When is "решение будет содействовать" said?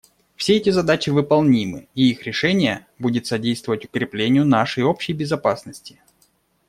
2.25-3.85